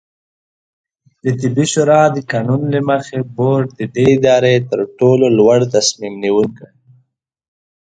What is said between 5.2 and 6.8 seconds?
لوړتصمیم نیونکې